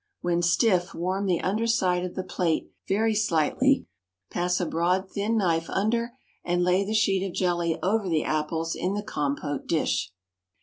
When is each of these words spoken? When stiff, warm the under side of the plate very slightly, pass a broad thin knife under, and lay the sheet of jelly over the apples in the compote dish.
When 0.21 0.41
stiff, 0.41 0.95
warm 0.95 1.27
the 1.27 1.41
under 1.41 1.67
side 1.67 2.03
of 2.03 2.15
the 2.15 2.23
plate 2.23 2.71
very 2.87 3.13
slightly, 3.13 3.85
pass 4.31 4.59
a 4.59 4.65
broad 4.65 5.11
thin 5.11 5.37
knife 5.37 5.69
under, 5.69 6.13
and 6.43 6.63
lay 6.63 6.83
the 6.83 6.95
sheet 6.95 7.23
of 7.23 7.33
jelly 7.35 7.77
over 7.83 8.09
the 8.09 8.23
apples 8.23 8.73
in 8.75 8.95
the 8.95 9.03
compote 9.03 9.67
dish. 9.67 10.11